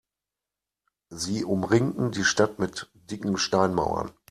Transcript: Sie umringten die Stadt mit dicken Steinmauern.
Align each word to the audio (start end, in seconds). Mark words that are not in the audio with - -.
Sie 1.11 1.43
umringten 1.43 2.09
die 2.09 2.23
Stadt 2.23 2.57
mit 2.57 2.89
dicken 2.95 3.37
Steinmauern. 3.37 4.09